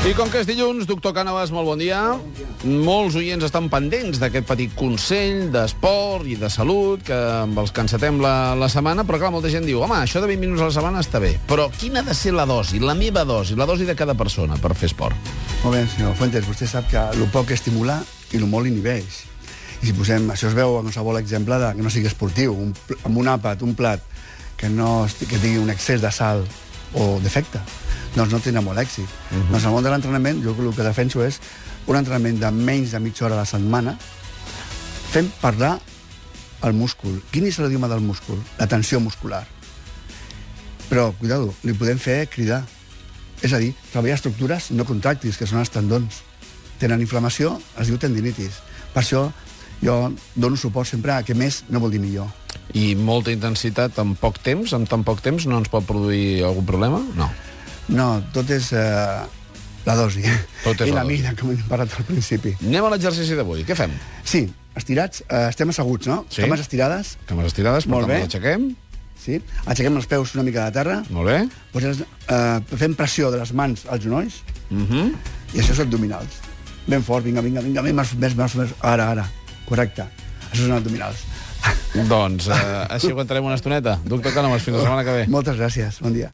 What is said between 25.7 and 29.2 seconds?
excés de sal o defecte, doncs no tindrà molt èxit.